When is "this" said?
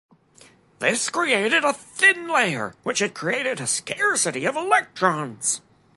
0.79-1.11